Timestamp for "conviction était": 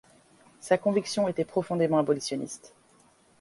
0.79-1.45